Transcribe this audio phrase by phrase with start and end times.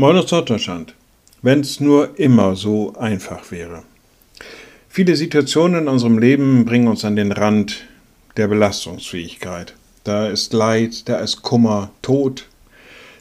[0.00, 0.94] Moin aus Deutschland.
[1.42, 3.82] Wenn es nur immer so einfach wäre.
[4.88, 7.84] Viele Situationen in unserem Leben bringen uns an den Rand
[8.38, 9.74] der Belastungsfähigkeit.
[10.04, 12.46] Da ist Leid, da ist Kummer, Tod.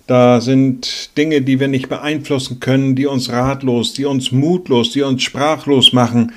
[0.07, 5.01] Da sind Dinge, die wir nicht beeinflussen können, die uns ratlos, die uns mutlos, die
[5.01, 6.31] uns sprachlos machen,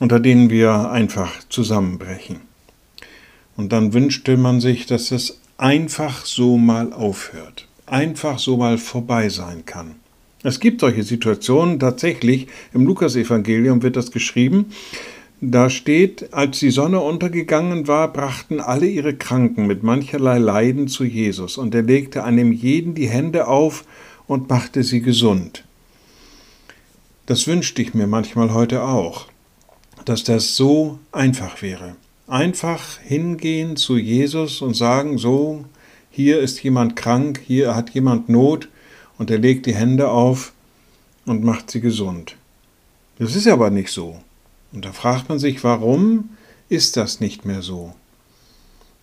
[0.00, 2.40] unter denen wir einfach zusammenbrechen.
[3.56, 9.28] Und dann wünschte man sich, dass es einfach so mal aufhört einfach so mal vorbei
[9.28, 9.96] sein kann.
[10.42, 12.46] Es gibt solche Situationen tatsächlich.
[12.72, 14.66] Im Lukasevangelium wird das geschrieben.
[15.40, 21.04] Da steht, als die Sonne untergegangen war, brachten alle ihre Kranken mit mancherlei Leiden zu
[21.04, 23.84] Jesus, und er legte einem jeden die Hände auf
[24.26, 25.64] und machte sie gesund.
[27.26, 29.26] Das wünschte ich mir manchmal heute auch,
[30.04, 31.96] dass das so einfach wäre.
[32.28, 35.64] Einfach hingehen zu Jesus und sagen, so,
[36.16, 38.70] hier ist jemand krank, hier hat jemand Not
[39.18, 40.54] und er legt die Hände auf
[41.26, 42.36] und macht sie gesund.
[43.18, 44.18] Das ist aber nicht so.
[44.72, 46.30] Und da fragt man sich, warum
[46.70, 47.92] ist das nicht mehr so?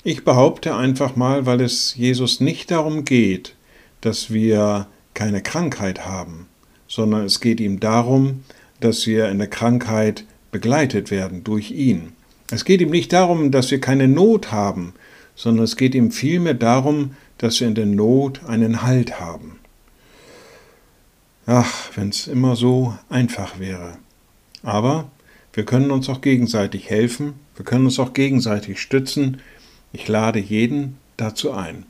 [0.03, 3.53] Ich behaupte einfach mal, weil es Jesus nicht darum geht,
[4.01, 6.47] dass wir keine Krankheit haben,
[6.87, 8.43] sondern es geht ihm darum,
[8.79, 12.13] dass wir in der Krankheit begleitet werden durch ihn.
[12.49, 14.95] Es geht ihm nicht darum, dass wir keine Not haben,
[15.35, 19.59] sondern es geht ihm vielmehr darum, dass wir in der Not einen Halt haben.
[21.45, 23.97] Ach, wenn es immer so einfach wäre.
[24.61, 25.11] Aber
[25.51, 29.41] wir können uns auch gegenseitig helfen, wir können uns auch gegenseitig stützen.
[29.91, 31.85] Ich lade jeden dazu ein.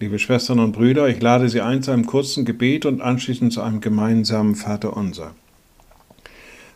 [0.00, 3.62] Liebe Schwestern und Brüder, ich lade Sie ein zu einem kurzen Gebet und anschließend zu
[3.62, 5.34] einem gemeinsamen Vaterunser.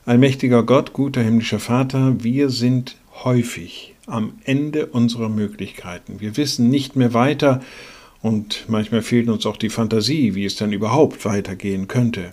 [0.06, 6.20] Allmächtiger Gott, guter himmlischer Vater, wir sind häufig am Ende unserer Möglichkeiten.
[6.20, 7.60] Wir wissen nicht mehr weiter
[8.22, 12.32] und manchmal fehlt uns auch die Fantasie, wie es dann überhaupt weitergehen könnte.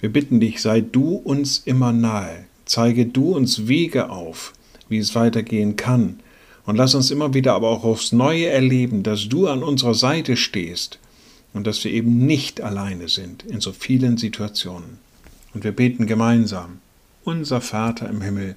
[0.00, 4.52] Wir bitten dich, sei du uns immer nahe, zeige du uns Wege auf,
[4.88, 6.20] wie es weitergehen kann,
[6.68, 10.36] und lass uns immer wieder aber auch aufs Neue erleben, dass du an unserer Seite
[10.36, 10.98] stehst
[11.54, 14.98] und dass wir eben nicht alleine sind in so vielen Situationen.
[15.54, 16.80] Und wir beten gemeinsam,
[17.24, 18.56] unser Vater im Himmel,